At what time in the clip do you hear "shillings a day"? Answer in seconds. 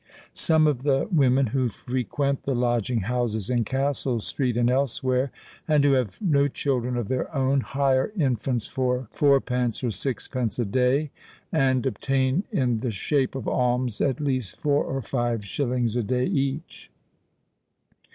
15.45-16.25